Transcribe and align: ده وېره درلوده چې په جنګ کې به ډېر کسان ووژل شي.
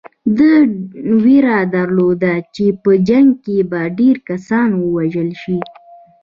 ده 0.37 0.51
وېره 1.23 1.57
درلوده 1.75 2.33
چې 2.55 2.65
په 2.83 2.91
جنګ 3.07 3.27
کې 3.45 3.57
به 3.71 3.81
ډېر 3.97 4.15
کسان 4.29 4.69
ووژل 4.83 5.29
شي. 5.41 5.57